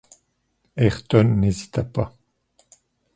Ayrton 0.77 1.29
n’hésita 1.41 1.83
pas. 1.83 2.17